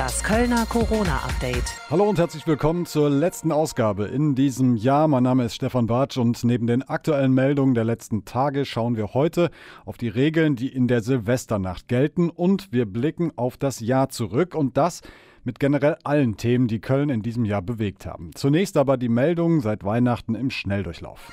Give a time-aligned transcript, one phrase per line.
[0.00, 1.74] Das Kölner Corona-Update.
[1.90, 5.08] Hallo und herzlich willkommen zur letzten Ausgabe in diesem Jahr.
[5.08, 9.12] Mein Name ist Stefan Bartsch und neben den aktuellen Meldungen der letzten Tage schauen wir
[9.12, 9.50] heute
[9.84, 14.54] auf die Regeln, die in der Silvesternacht gelten und wir blicken auf das Jahr zurück
[14.54, 15.02] und das
[15.44, 18.30] mit generell allen Themen, die Köln in diesem Jahr bewegt haben.
[18.34, 21.30] Zunächst aber die Meldungen seit Weihnachten im Schnelldurchlauf.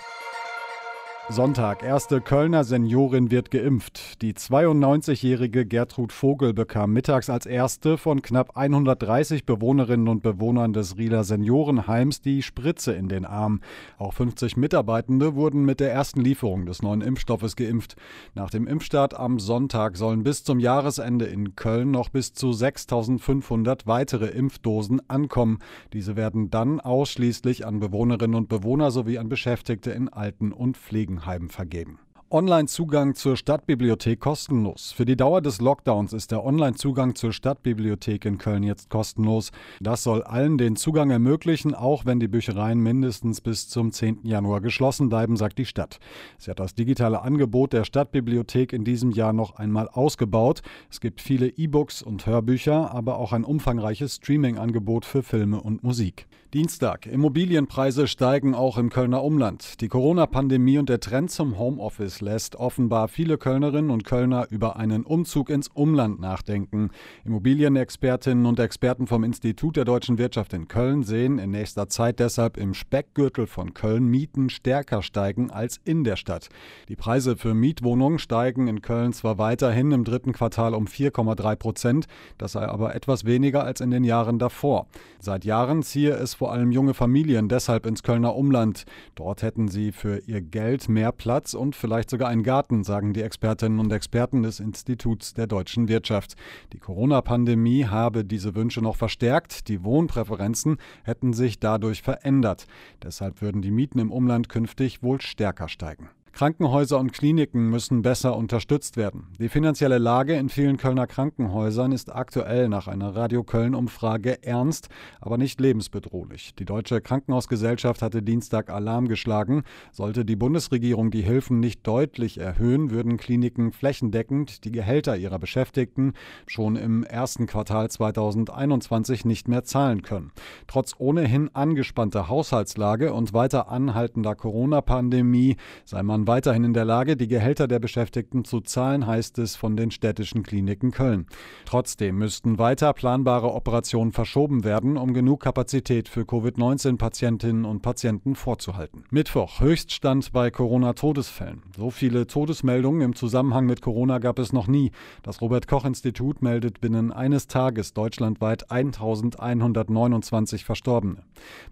[1.29, 1.83] Sonntag.
[1.83, 4.21] Erste Kölner Seniorin wird geimpft.
[4.21, 10.97] Die 92-jährige Gertrud Vogel bekam mittags als erste von knapp 130 Bewohnerinnen und Bewohnern des
[10.97, 13.59] Rieler Seniorenheims die Spritze in den Arm.
[13.97, 17.97] Auch 50 Mitarbeitende wurden mit der ersten Lieferung des neuen Impfstoffes geimpft.
[18.33, 23.85] Nach dem Impfstart am Sonntag sollen bis zum Jahresende in Köln noch bis zu 6500
[23.85, 25.59] weitere Impfdosen ankommen.
[25.91, 31.16] Diese werden dann ausschließlich an Bewohnerinnen und Bewohner sowie an Beschäftigte in Alten- und Pflegen
[31.17, 31.99] Altenheim vergeben.
[32.29, 34.91] Online-Zugang zur Stadtbibliothek kostenlos.
[34.91, 39.51] Für die Dauer des Lockdowns ist der Online-Zugang zur Stadtbibliothek in Köln jetzt kostenlos.
[39.79, 44.25] Das soll allen den Zugang ermöglichen, auch wenn die Büchereien mindestens bis zum 10.
[44.25, 45.99] Januar geschlossen bleiben, sagt die Stadt.
[46.37, 50.63] Sie hat das digitale Angebot der Stadtbibliothek in diesem Jahr noch einmal ausgebaut.
[50.91, 56.27] Es gibt viele E-Books und Hörbücher, aber auch ein umfangreiches Streaming-Angebot für Filme und Musik.
[56.53, 57.07] Dienstag.
[57.07, 59.81] Immobilienpreise steigen auch im Kölner Umland.
[59.81, 65.03] Die Corona-Pandemie und der Trend zum Homeoffice lässt offenbar viele Kölnerinnen und Kölner über einen
[65.03, 66.91] Umzug ins Umland nachdenken.
[67.25, 72.55] Immobilienexpertinnen und Experten vom Institut der deutschen Wirtschaft in Köln sehen in nächster Zeit deshalb
[72.55, 76.47] im Speckgürtel von Köln Mieten stärker steigen als in der Stadt.
[76.87, 82.07] Die Preise für Mietwohnungen steigen in Köln zwar weiterhin im dritten Quartal um 4,3 Prozent,
[82.37, 84.87] das sei aber etwas weniger als in den Jahren davor.
[85.19, 88.85] Seit Jahren ziehe es vor allem junge Familien deshalb ins Kölner Umland.
[89.15, 93.21] Dort hätten sie für ihr Geld mehr Platz und vielleicht sogar einen Garten, sagen die
[93.21, 96.35] Expertinnen und Experten des Instituts der deutschen Wirtschaft.
[96.73, 99.67] Die Corona-Pandemie habe diese Wünsche noch verstärkt.
[99.67, 102.65] Die Wohnpräferenzen hätten sich dadurch verändert.
[103.03, 106.09] Deshalb würden die Mieten im Umland künftig wohl stärker steigen.
[106.37, 109.25] Krankenhäuser und Kliniken müssen besser unterstützt werden.
[109.39, 114.89] Die finanzielle Lage in vielen Kölner Krankenhäusern ist aktuell nach einer Radio Köln Umfrage ernst,
[115.19, 116.53] aber nicht lebensbedrohlich.
[116.53, 119.63] Die Deutsche Krankenhausgesellschaft hatte Dienstag Alarm geschlagen.
[119.91, 126.13] Sollte die Bundesregierung die Hilfen nicht deutlich erhöhen, würden Kliniken flächendeckend die Gehälter ihrer Beschäftigten
[126.45, 130.31] schon im ersten Quartal 2021 nicht mehr zahlen können.
[130.67, 137.27] Trotz ohnehin angespannter Haushaltslage und weiter anhaltender Corona-Pandemie sei man weiterhin in der Lage, die
[137.27, 141.25] Gehälter der Beschäftigten zu zahlen, heißt es von den städtischen Kliniken Köln.
[141.65, 149.05] Trotzdem müssten weiter planbare Operationen verschoben werden, um genug Kapazität für Covid-19-Patientinnen und Patienten vorzuhalten.
[149.09, 151.63] Mittwoch, Höchststand bei Corona-Todesfällen.
[151.75, 154.91] So viele Todesmeldungen im Zusammenhang mit Corona gab es noch nie.
[155.23, 161.23] Das Robert-Koch-Institut meldet binnen eines Tages deutschlandweit 1129 Verstorbene.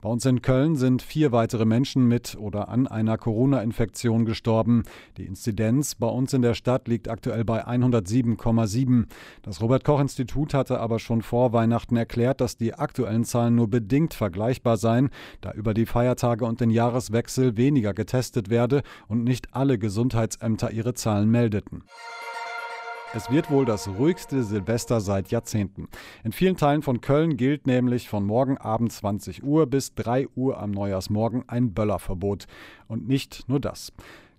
[0.01, 4.83] Bei uns in Köln sind vier weitere Menschen mit oder an einer Corona-Infektion gestorben gestorben.
[5.17, 9.05] Die Inzidenz bei uns in der Stadt liegt aktuell bei 107,7.
[9.41, 13.69] Das Robert Koch Institut hatte aber schon vor Weihnachten erklärt, dass die aktuellen Zahlen nur
[13.69, 15.09] bedingt vergleichbar seien,
[15.41, 20.93] da über die Feiertage und den Jahreswechsel weniger getestet werde und nicht alle Gesundheitsämter ihre
[20.93, 21.83] Zahlen meldeten.
[23.15, 25.87] Es wird wohl das ruhigste Silvester seit Jahrzehnten.
[26.25, 30.59] In vielen Teilen von Köln gilt nämlich von morgen Abend 20 Uhr bis 3 Uhr
[30.59, 32.45] am Neujahrsmorgen ein Böllerverbot.
[32.89, 33.93] Und nicht nur das.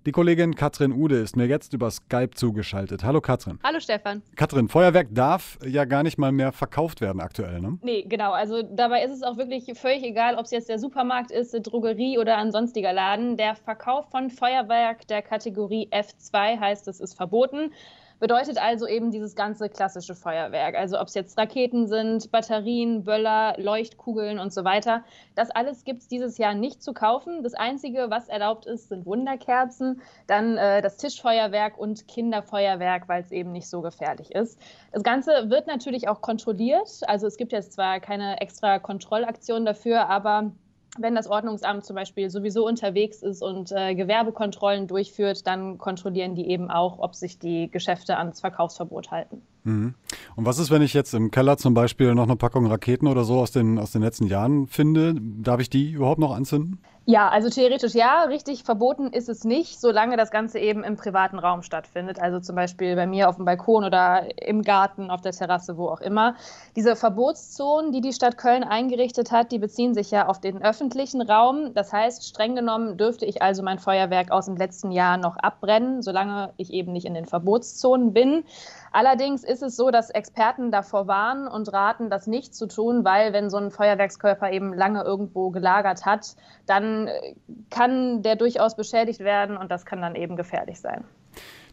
[0.06, 3.02] Die Kollegin Katrin Ude ist mir jetzt über Skype zugeschaltet.
[3.02, 3.58] Hallo Katrin.
[3.64, 4.22] Hallo Stefan.
[4.36, 7.76] Katrin, Feuerwerk darf ja gar nicht mal mehr verkauft werden aktuell, ne?
[7.82, 8.30] Nee, genau.
[8.30, 11.60] Also dabei ist es auch wirklich völlig egal, ob es jetzt der Supermarkt ist, die
[11.60, 13.36] Drogerie oder ein sonstiger Laden.
[13.36, 17.72] Der Verkauf von Feuerwerk der Kategorie F2 heißt, es ist verboten.
[18.18, 20.74] Bedeutet also eben dieses ganze klassische Feuerwerk.
[20.74, 25.04] Also ob es jetzt Raketen sind, Batterien, Böller, Leuchtkugeln und so weiter.
[25.34, 27.42] Das alles gibt es dieses Jahr nicht zu kaufen.
[27.42, 33.32] Das Einzige, was erlaubt ist, sind Wunderkerzen, dann äh, das Tischfeuerwerk und Kinderfeuerwerk, weil es
[33.32, 34.58] eben nicht so gefährlich ist.
[34.92, 37.00] Das Ganze wird natürlich auch kontrolliert.
[37.06, 40.52] Also es gibt jetzt zwar keine extra Kontrollaktion dafür, aber
[40.98, 46.48] wenn das Ordnungsamt zum Beispiel sowieso unterwegs ist und äh, Gewerbekontrollen durchführt, dann kontrollieren die
[46.48, 49.42] eben auch, ob sich die Geschäfte ans Verkaufsverbot halten.
[49.66, 49.94] Mhm.
[50.36, 53.24] Und was ist, wenn ich jetzt im Keller zum Beispiel noch eine Packung Raketen oder
[53.24, 55.14] so aus den, aus den letzten Jahren finde?
[55.20, 56.78] Darf ich die überhaupt noch anzünden?
[57.08, 58.24] Ja, also theoretisch ja.
[58.24, 62.20] Richtig verboten ist es nicht, solange das Ganze eben im privaten Raum stattfindet.
[62.20, 65.88] Also zum Beispiel bei mir auf dem Balkon oder im Garten, auf der Terrasse, wo
[65.88, 66.34] auch immer.
[66.74, 71.22] Diese Verbotszonen, die die Stadt Köln eingerichtet hat, die beziehen sich ja auf den öffentlichen
[71.22, 71.74] Raum.
[71.74, 76.02] Das heißt, streng genommen dürfte ich also mein Feuerwerk aus dem letzten Jahr noch abbrennen,
[76.02, 78.42] solange ich eben nicht in den Verbotszonen bin.
[78.90, 83.04] Allerdings ist ist es so, dass Experten davor warnen und raten, das nicht zu tun,
[83.04, 86.36] weil wenn so ein Feuerwerkskörper eben lange irgendwo gelagert hat,
[86.66, 87.34] dann äh,
[87.70, 91.04] kann der durchaus beschädigt werden und das kann dann eben gefährlich sein.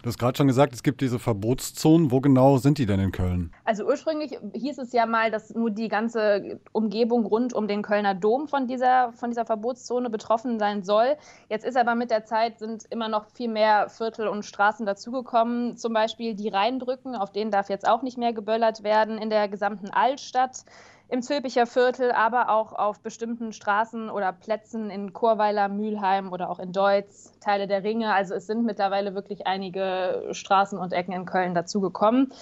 [0.03, 2.11] Du hast gerade schon gesagt, es gibt diese Verbotszonen.
[2.11, 3.53] Wo genau sind die denn in Köln?
[3.63, 8.13] Also ursprünglich hieß es ja mal, dass nur die ganze Umgebung rund um den Kölner
[8.13, 11.15] Dom von dieser, von dieser Verbotszone betroffen sein soll.
[11.47, 15.77] Jetzt ist aber mit der Zeit sind immer noch viel mehr Viertel und Straßen dazugekommen.
[15.77, 19.47] Zum Beispiel die Rheinbrücken, auf denen darf jetzt auch nicht mehr geböllert werden in der
[19.47, 20.65] gesamten Altstadt
[21.13, 26.57] im Zülpicher Viertel, aber auch auf bestimmten Straßen oder Plätzen in Chorweiler, Mülheim oder auch
[26.57, 28.11] in Deutz, Teile der Ringe.
[28.11, 32.33] Also es sind mittlerweile wirklich einige Straßen und Ecken in Köln dazugekommen.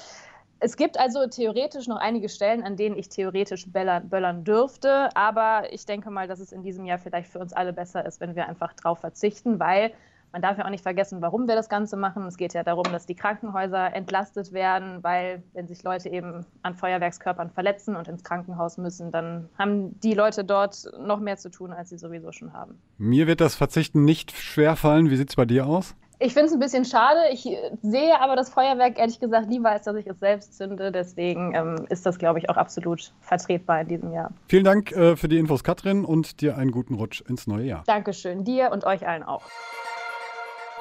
[0.61, 5.63] Es gibt also theoretisch noch einige Stellen, an denen ich theoretisch böllern, böllern dürfte, aber
[5.73, 8.37] ich denke mal, dass es in diesem Jahr vielleicht für uns alle besser ist, wenn
[8.37, 9.91] wir einfach darauf verzichten, weil
[10.31, 12.25] man darf ja auch nicht vergessen, warum wir das Ganze machen.
[12.25, 16.75] Es geht ja darum, dass die Krankenhäuser entlastet werden, weil wenn sich Leute eben an
[16.75, 21.73] Feuerwerkskörpern verletzen und ins Krankenhaus müssen, dann haben die Leute dort noch mehr zu tun,
[21.73, 22.79] als sie sowieso schon haben.
[22.97, 25.09] Mir wird das Verzichten nicht schwerfallen.
[25.09, 25.95] Wie sieht es bei dir aus?
[26.23, 27.19] Ich finde es ein bisschen schade.
[27.31, 27.49] Ich
[27.81, 30.91] sehe aber das Feuerwerk ehrlich gesagt lieber, als dass ich es selbst zünde.
[30.91, 34.31] Deswegen ähm, ist das, glaube ich, auch absolut vertretbar in diesem Jahr.
[34.47, 37.83] Vielen Dank äh, für die Infos, Katrin, und dir einen guten Rutsch ins neue Jahr.
[37.87, 39.41] Dankeschön, dir und euch allen auch.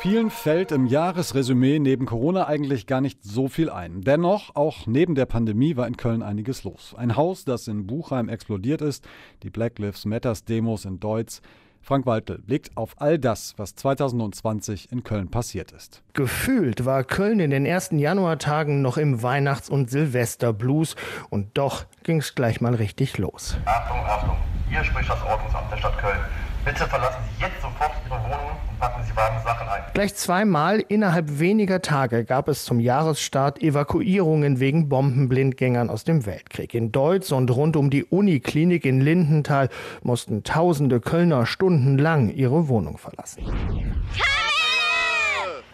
[0.00, 4.00] Vielen fällt im Jahresresümee neben Corona eigentlich gar nicht so viel ein.
[4.00, 6.94] Dennoch, auch neben der Pandemie war in Köln einiges los.
[6.96, 9.06] Ein Haus, das in Buchheim explodiert ist,
[9.42, 11.40] die Black Lives Matters Demos in Deutsch.
[11.82, 16.02] Frank Waltel blickt auf all das, was 2020 in Köln passiert ist.
[16.14, 20.96] Gefühlt war Köln in den ersten Januartagen noch im Weihnachts- und Silvesterblues
[21.28, 23.58] und doch ging es gleich mal richtig los.
[23.66, 24.36] Achtung, Achtung,
[24.70, 26.20] hier spricht das Ordnungsamt der Stadt Köln.
[26.64, 28.49] Bitte verlassen Sie jetzt sofort Ihre Wohnung
[28.80, 29.82] packen Sie warme Sachen ein.
[29.92, 36.74] Gleich zweimal innerhalb weniger Tage gab es zum Jahresstart Evakuierungen wegen Bombenblindgängern aus dem Weltkrieg.
[36.74, 39.68] In Deutz und rund um die Uniklinik in Lindenthal
[40.02, 43.44] mussten tausende Kölner stundenlang ihre Wohnung verlassen.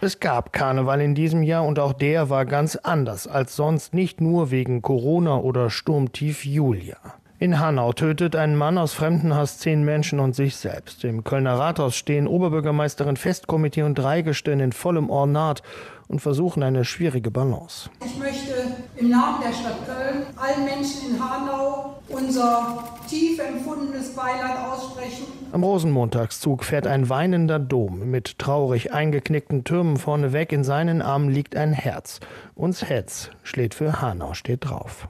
[0.01, 4.21] Es gab Karneval in diesem Jahr und auch der war ganz anders als sonst, nicht
[4.21, 6.99] nur wegen Corona oder Sturmtief Julia.
[7.39, 11.05] In Hanau tötet ein Mann aus Fremdenhass zehn Menschen und sich selbst.
[11.05, 15.63] Im Kölner Rathaus stehen Oberbürgermeisterin Festkomitee und Dreigestirn in vollem Ornat
[16.09, 17.91] und versuchen eine schwierige Balance.
[18.03, 18.55] Ich möchte
[18.97, 25.25] im Namen der Stadt Köln allen Menschen in Hanau unser tief empfundenes Beileid aussprechen.
[25.53, 30.53] Am Rosenmontagszug fährt ein weinender Dom mit traurig eingeknickten Türmen vorneweg.
[30.53, 32.21] In seinen Armen liegt ein Herz.
[32.55, 35.07] Uns Hetz schlägt für Hanau steht drauf.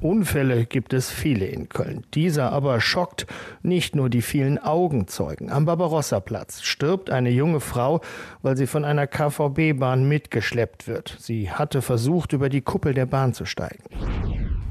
[0.00, 2.04] Unfälle gibt es viele in Köln.
[2.14, 3.26] Dieser aber schockt
[3.62, 5.50] nicht nur die vielen Augenzeugen.
[5.50, 8.00] Am Barbarossa-Platz stirbt eine junge Frau,
[8.42, 11.16] weil sie von einer KVB-Bahn mitgeschleppt wird.
[11.18, 13.82] Sie hatte versucht, über die Kuppel der Bahn zu steigen.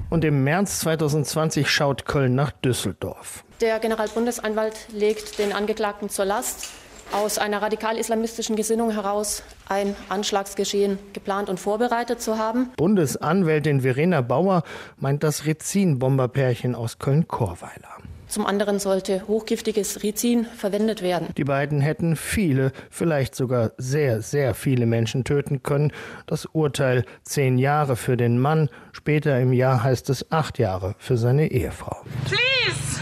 [0.10, 3.44] Und im März 2020 schaut Köln nach Düsseldorf.
[3.60, 6.70] Der Generalbundesanwalt legt den Angeklagten zur Last,
[7.12, 12.70] aus einer radikal-islamistischen Gesinnung heraus ein Anschlagsgeschehen geplant und vorbereitet zu haben.
[12.78, 14.64] Bundesanwältin Verena Bauer
[14.98, 17.98] meint das Rizin-Bomberpärchen aus Köln-Korweiler.
[18.28, 21.30] Zum anderen sollte hochgiftiges Rizin verwendet werden.
[21.38, 25.94] Die beiden hätten viele, vielleicht sogar sehr, sehr viele Menschen töten können.
[26.26, 31.16] Das Urteil zehn Jahre für den Mann, später im Jahr heißt es acht Jahre für
[31.16, 32.04] seine Ehefrau.
[32.26, 33.02] Please,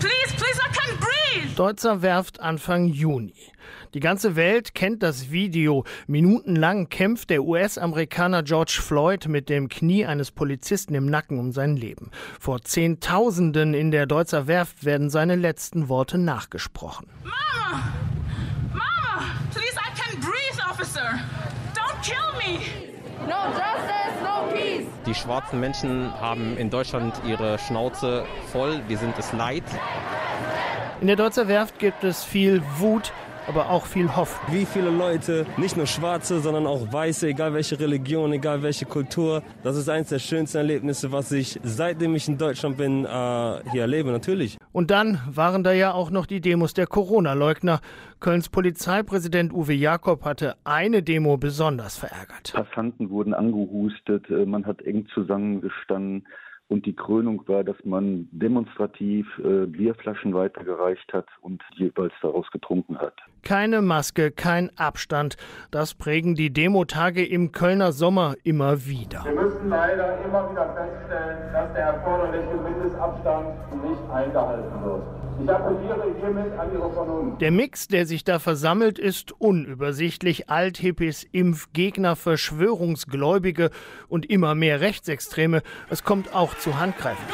[0.00, 1.54] please, please, I can't breathe.
[1.54, 3.34] Deutzer Werft Anfang Juni.
[3.94, 5.84] Die ganze Welt kennt das Video.
[6.08, 11.76] Minutenlang kämpft der US-Amerikaner George Floyd mit dem Knie eines Polizisten im Nacken um sein
[11.76, 12.10] Leben.
[12.40, 17.06] Vor Zehntausenden in der Deutzer Werft werden seine letzten Worte nachgesprochen.
[17.22, 17.84] Mama!
[18.72, 19.26] Mama!
[19.52, 21.20] Please, I can't breathe, officer!
[21.76, 22.64] Don't kill me!
[23.28, 24.88] No justice, no peace!
[25.06, 28.82] Die schwarzen Menschen haben in Deutschland ihre Schnauze voll.
[28.88, 29.62] Wir sind es leid.
[31.00, 33.12] In der Deutzer Werft gibt es viel Wut,
[33.46, 34.54] aber auch viel Hoffnung.
[34.54, 39.42] Wie viele Leute, nicht nur Schwarze, sondern auch Weiße, egal welche Religion, egal welche Kultur,
[39.62, 43.08] das ist eines der schönsten Erlebnisse, was ich seitdem ich in Deutschland bin, äh,
[43.70, 44.58] hier erlebe, natürlich.
[44.72, 47.80] Und dann waren da ja auch noch die Demos der Corona-Leugner.
[48.20, 52.52] Kölns Polizeipräsident Uwe Jakob hatte eine Demo besonders verärgert.
[52.54, 56.26] Passanten wurden angehustet, man hat eng zusammengestanden.
[56.68, 62.98] Und die Krönung war, dass man demonstrativ äh, Bierflaschen weitergereicht hat und jeweils daraus getrunken
[62.98, 63.14] hat.
[63.42, 65.36] Keine Maske, kein Abstand.
[65.70, 69.24] Das prägen die Demotage im Kölner Sommer immer wieder.
[69.24, 73.48] Wir müssen leider immer wieder feststellen, dass der erforderliche Mindestabstand
[73.84, 75.02] nicht eingehalten wird.
[75.42, 77.40] Ich appelliere hiermit an Ihre Vernunft.
[77.40, 80.48] Der Mix, der sich da versammelt, ist unübersichtlich.
[80.48, 83.70] Althippies, Impfgegner, Verschwörungsgläubige
[84.08, 85.62] und immer mehr Rechtsextreme.
[85.90, 87.24] Es kommt auch zu Handgreifen.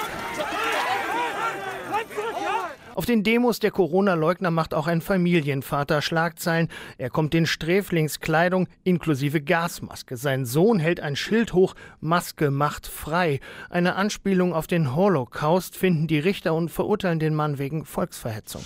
[2.95, 6.69] Auf den Demos der Corona-Leugner macht auch ein Familienvater Schlagzeilen.
[6.99, 10.17] Er kommt in Sträflingskleidung inklusive Gasmaske.
[10.17, 13.41] Sein Sohn hält ein Schild hoch, Maske macht frei.
[13.69, 18.63] Eine Anspielung auf den Holocaust finden die Richter und verurteilen den Mann wegen Volksverhetzung.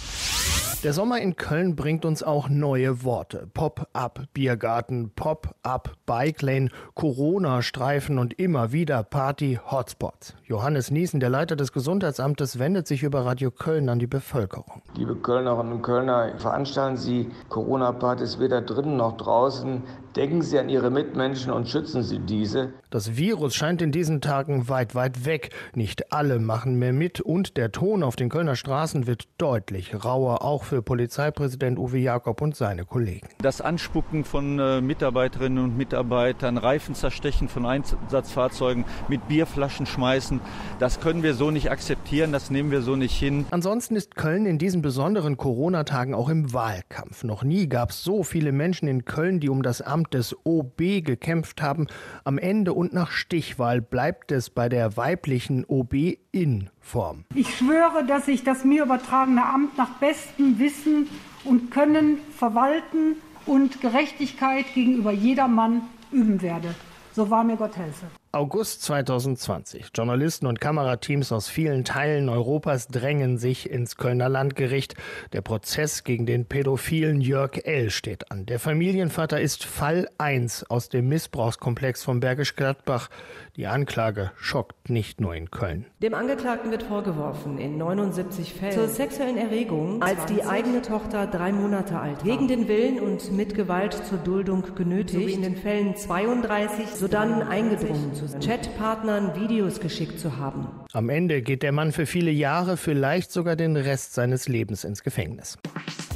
[0.85, 3.49] Der Sommer in Köln bringt uns auch neue Worte.
[3.55, 10.35] Pop-up Biergarten, Pop-up Bike Lane, Corona-Streifen und immer wieder Party-Hotspots.
[10.45, 14.83] Johannes Niesen, der Leiter des Gesundheitsamtes, wendet sich über Radio Köln an die Bevölkerung.
[14.95, 19.83] Liebe Kölnerinnen und Kölner, veranstalten Sie Corona-Partys weder drinnen noch draußen.
[20.16, 22.73] Denken Sie an Ihre Mitmenschen und schützen Sie diese.
[22.90, 25.50] Das Virus scheint in diesen Tagen weit, weit weg.
[25.75, 30.42] Nicht alle machen mehr mit und der Ton auf den Kölner Straßen wird deutlich rauer,
[30.42, 33.26] auch für Polizeipräsident Uwe Jakob und seine Kollegen.
[33.42, 40.40] Das Anspucken von äh, Mitarbeiterinnen und Mitarbeitern, Reifen zerstechen von Einsatzfahrzeugen, mit Bierflaschen schmeißen,
[40.78, 43.47] das können wir so nicht akzeptieren, das nehmen wir so nicht hin.
[43.50, 47.25] Ansonsten ist Köln in diesen besonderen Corona-Tagen auch im Wahlkampf.
[47.25, 50.79] Noch nie gab es so viele Menschen in Köln, die um das Amt des OB
[51.05, 51.87] gekämpft haben.
[52.25, 55.95] Am Ende und nach Stichwahl bleibt es bei der weiblichen OB
[56.33, 57.25] in Form.
[57.35, 61.09] Ich schwöre, dass ich das mir übertragene Amt nach bestem Wissen
[61.45, 65.83] und Können verwalten und Gerechtigkeit gegenüber jedermann
[66.13, 66.75] üben werde.
[67.13, 68.07] So wahr mir Gott helfe.
[68.35, 69.91] August 2020.
[69.95, 74.97] Journalisten und Kamerateams aus vielen Teilen Europas drängen sich ins Kölner Landgericht.
[75.33, 77.91] Der Prozess gegen den pädophilen Jörg L.
[77.91, 78.45] steht an.
[78.45, 83.09] Der Familienvater ist Fall 1 aus dem Missbrauchskomplex von Bergisch Gladbach.
[83.55, 85.87] Die Anklage schockt nicht nur in Köln.
[86.03, 91.53] Dem Angeklagten wird vorgeworfen, in 79 Fällen zur sexuellen Erregung, als die eigene Tochter drei
[91.53, 95.57] Monate alt war, gegen den Willen und mit Gewalt zur Duldung genötigt, sowie in den
[95.57, 100.66] Fällen 32 sodann eingedrungen zu Chatpartnern Videos geschickt zu haben.
[100.93, 105.02] Am Ende geht der Mann für viele Jahre, vielleicht sogar den Rest seines Lebens ins
[105.02, 105.59] Gefängnis.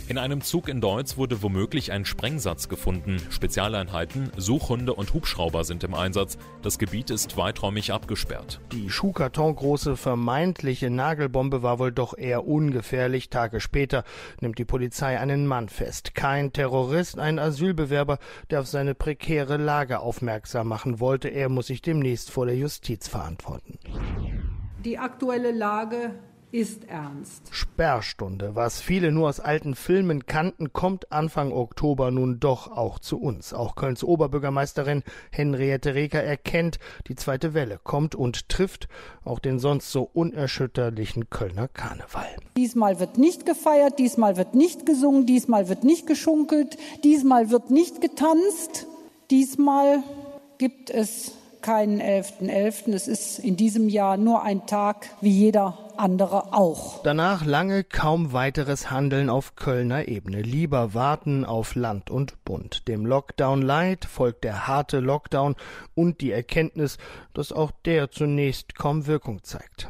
[0.09, 3.19] In einem Zug in Deutz wurde womöglich ein Sprengsatz gefunden.
[3.29, 6.39] Spezialeinheiten, Suchhunde und Hubschrauber sind im Einsatz.
[6.63, 8.59] Das Gebiet ist weiträumig abgesperrt.
[8.73, 13.29] Die Schuhkartongroße vermeintliche Nagelbombe war wohl doch eher ungefährlich.
[13.29, 14.03] Tage später
[14.41, 16.15] nimmt die Polizei einen Mann fest.
[16.15, 21.29] Kein Terrorist, ein Asylbewerber, der auf seine prekäre Lage aufmerksam machen wollte.
[21.29, 23.79] Er muss sich demnächst vor der Justiz verantworten.
[24.87, 26.15] Die aktuelle Lage
[26.51, 27.43] ist ernst.
[27.51, 33.21] Sperrstunde, was viele nur aus alten Filmen kannten, kommt Anfang Oktober nun doch auch zu
[33.21, 33.53] uns.
[33.53, 38.89] Auch Kölns Oberbürgermeisterin Henriette Reker erkennt, die zweite Welle kommt und trifft
[39.25, 42.29] auch den sonst so unerschütterlichen Kölner Karneval.
[42.57, 48.01] Diesmal wird nicht gefeiert, diesmal wird nicht gesungen, diesmal wird nicht geschunkelt, diesmal wird nicht
[48.01, 48.87] getanzt,
[49.31, 50.03] diesmal
[50.59, 52.49] gibt es keinen 11.11.
[52.49, 52.95] .11.
[52.95, 57.03] Es ist in diesem Jahr nur ein Tag wie jeder andere auch.
[57.03, 60.43] Danach lange kaum weiteres Handeln auf Kölner Ebene.
[60.43, 62.89] Lieber warten auf Land und Bund.
[62.89, 65.57] Dem Lockdown Light folgt der harte Lockdown
[65.95, 66.99] und die Erkenntnis,
[67.35, 69.89] dass auch der zunächst kaum Wirkung zeigt.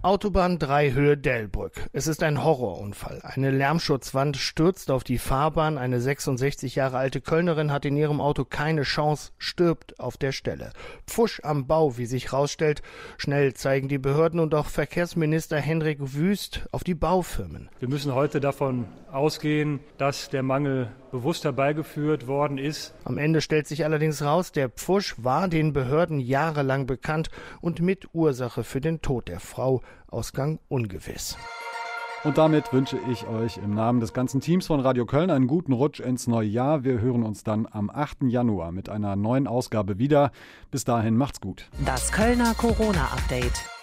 [0.00, 1.72] Autobahn 3 Höhe Delbrück.
[1.92, 3.20] Es ist ein Horrorunfall.
[3.24, 5.76] Eine Lärmschutzwand stürzt auf die Fahrbahn.
[5.76, 10.70] Eine 66 Jahre alte Kölnerin hat in ihrem Auto keine Chance, stirbt auf der Stelle.
[11.08, 12.80] Pfusch am Bau, wie sich rausstellt.
[13.16, 17.68] Schnell zeigen die Behörden und auch Verkehrsminister Henrik Wüst auf die Baufirmen.
[17.80, 22.94] Wir müssen heute davon ausgehen, dass der Mangel bewusst herbeigeführt worden ist.
[23.04, 28.14] Am Ende stellt sich allerdings raus, der Pfusch war den Behörden jahrelang bekannt und mit
[28.14, 29.82] Ursache für den Tod der Frau.
[30.10, 31.36] Ausgang ungewiss.
[32.24, 35.72] Und damit wünsche ich euch im Namen des ganzen Teams von Radio Köln einen guten
[35.72, 36.82] Rutsch ins neue Jahr.
[36.82, 38.24] Wir hören uns dann am 8.
[38.24, 40.32] Januar mit einer neuen Ausgabe wieder.
[40.70, 41.68] Bis dahin macht's gut.
[41.84, 43.77] Das Kölner Corona-Update.